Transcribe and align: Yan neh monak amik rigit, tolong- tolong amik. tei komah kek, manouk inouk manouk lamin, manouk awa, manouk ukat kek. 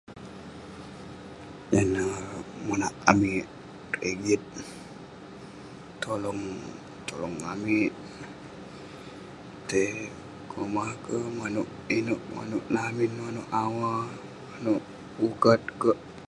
Yan 1.73 1.87
neh 1.93 2.13
monak 2.67 2.93
amik 3.11 3.43
rigit, 4.01 4.43
tolong- 6.03 6.69
tolong 7.07 7.37
amik. 7.53 7.91
tei 9.69 9.91
komah 10.51 10.89
kek, 11.03 11.25
manouk 11.37 11.69
inouk 11.97 12.21
manouk 12.35 12.65
lamin, 12.75 13.11
manouk 13.21 13.49
awa, 13.63 13.93
manouk 14.51 14.83
ukat 15.27 15.61
kek. 15.81 15.97